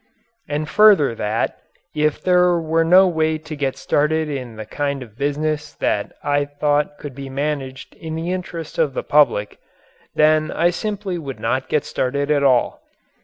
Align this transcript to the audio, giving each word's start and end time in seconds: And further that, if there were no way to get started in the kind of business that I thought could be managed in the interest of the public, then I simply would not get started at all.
And 0.49 0.67
further 0.67 1.13
that, 1.13 1.59
if 1.93 2.23
there 2.23 2.57
were 2.59 2.83
no 2.83 3.07
way 3.07 3.37
to 3.37 3.55
get 3.55 3.77
started 3.77 4.29
in 4.29 4.55
the 4.55 4.65
kind 4.65 5.03
of 5.03 5.15
business 5.15 5.73
that 5.75 6.13
I 6.23 6.45
thought 6.45 6.97
could 6.97 7.13
be 7.13 7.29
managed 7.29 7.93
in 7.93 8.15
the 8.15 8.31
interest 8.31 8.79
of 8.79 8.95
the 8.95 9.03
public, 9.03 9.59
then 10.15 10.49
I 10.49 10.71
simply 10.71 11.19
would 11.19 11.39
not 11.39 11.69
get 11.69 11.85
started 11.85 12.31
at 12.31 12.41
all. 12.41 12.81